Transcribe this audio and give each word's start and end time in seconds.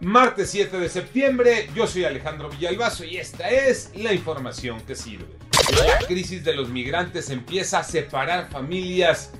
Martes 0.00 0.50
7 0.52 0.78
de 0.78 0.88
septiembre, 0.88 1.68
yo 1.74 1.86
soy 1.86 2.04
Alejandro 2.04 2.48
Villalbazo 2.48 3.04
y 3.04 3.18
esta 3.18 3.50
es 3.50 3.90
la 3.94 4.14
información 4.14 4.80
que 4.80 4.94
sirve. 4.94 5.26
La 5.84 6.06
crisis 6.06 6.42
de 6.42 6.54
los 6.54 6.70
migrantes 6.70 7.28
empieza 7.28 7.80
a 7.80 7.84
separar 7.84 8.48
familias 8.48 9.30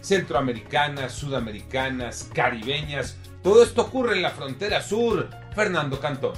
centroamericanas, 0.00 1.12
sudamericanas, 1.12 2.28
caribeñas. 2.34 3.16
Todo 3.44 3.62
esto 3.62 3.82
ocurre 3.82 4.16
en 4.16 4.22
la 4.22 4.30
frontera 4.30 4.82
sur. 4.82 5.30
Fernando 5.54 6.00
Cantón. 6.00 6.32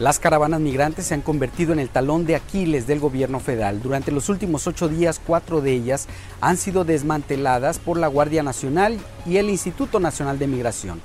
Las 0.00 0.18
caravanas 0.18 0.60
migrantes 0.60 1.06
se 1.06 1.14
han 1.14 1.22
convertido 1.22 1.72
en 1.72 1.78
el 1.78 1.88
talón 1.88 2.26
de 2.26 2.34
Aquiles 2.34 2.88
del 2.88 2.98
gobierno 2.98 3.38
federal. 3.38 3.80
Durante 3.80 4.10
los 4.10 4.28
últimos 4.28 4.66
ocho 4.66 4.88
días, 4.88 5.20
cuatro 5.24 5.60
de 5.60 5.72
ellas 5.72 6.08
han 6.40 6.56
sido 6.56 6.84
desmanteladas 6.84 7.78
por 7.78 7.96
la 7.96 8.08
Guardia 8.08 8.42
Nacional 8.42 8.98
y 9.24 9.36
el 9.36 9.50
Instituto 9.50 10.00
Nacional 10.00 10.40
de 10.40 10.48
Migración. 10.48 11.00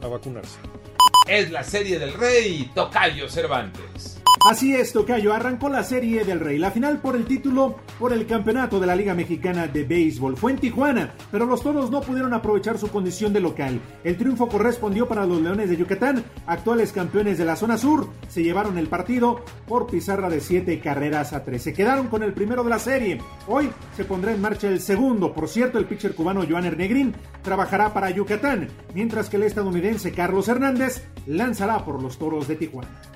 a 0.00 0.06
vacunarse. 0.06 0.58
Es 1.26 1.50
la 1.50 1.64
serie 1.64 1.98
del 1.98 2.12
rey, 2.14 2.70
Tocayo 2.72 3.28
Cervantes. 3.28 4.20
Así 4.44 4.74
es, 4.74 4.92
Tocayo, 4.92 5.32
arrancó 5.32 5.68
la 5.68 5.82
Serie 5.82 6.24
del 6.24 6.40
Rey. 6.40 6.58
La 6.58 6.70
final 6.70 7.00
por 7.00 7.16
el 7.16 7.24
título, 7.24 7.76
por 7.98 8.12
el 8.12 8.26
campeonato 8.26 8.78
de 8.78 8.86
la 8.86 8.94
Liga 8.94 9.14
Mexicana 9.14 9.66
de 9.66 9.82
Béisbol. 9.82 10.36
Fue 10.36 10.52
en 10.52 10.58
Tijuana, 10.58 11.14
pero 11.32 11.46
los 11.46 11.62
toros 11.62 11.90
no 11.90 12.00
pudieron 12.00 12.32
aprovechar 12.34 12.78
su 12.78 12.88
condición 12.88 13.32
de 13.32 13.40
local. 13.40 13.80
El 14.04 14.16
triunfo 14.16 14.48
correspondió 14.48 15.08
para 15.08 15.26
los 15.26 15.40
Leones 15.40 15.70
de 15.70 15.76
Yucatán, 15.76 16.22
actuales 16.46 16.92
campeones 16.92 17.38
de 17.38 17.44
la 17.44 17.56
zona 17.56 17.78
sur. 17.78 18.08
Se 18.28 18.42
llevaron 18.42 18.78
el 18.78 18.88
partido 18.88 19.42
por 19.66 19.86
pizarra 19.86 20.28
de 20.28 20.40
7 20.40 20.78
carreras 20.80 21.32
a 21.32 21.42
3. 21.42 21.60
Se 21.60 21.72
quedaron 21.72 22.08
con 22.08 22.22
el 22.22 22.32
primero 22.32 22.62
de 22.62 22.70
la 22.70 22.78
serie. 22.78 23.20
Hoy 23.48 23.70
se 23.96 24.04
pondrá 24.04 24.32
en 24.32 24.40
marcha 24.40 24.68
el 24.68 24.80
segundo. 24.80 25.32
Por 25.32 25.48
cierto, 25.48 25.78
el 25.78 25.86
pitcher 25.86 26.14
cubano 26.14 26.44
Joan 26.48 26.66
Ernegrín 26.66 27.14
trabajará 27.42 27.92
para 27.92 28.10
Yucatán, 28.10 28.68
mientras 28.94 29.28
que 29.28 29.38
el 29.38 29.44
estadounidense 29.44 30.12
Carlos 30.12 30.46
Hernández 30.48 31.02
lanzará 31.26 31.84
por 31.84 32.00
los 32.00 32.18
toros 32.18 32.46
de 32.46 32.56
Tijuana. 32.56 33.15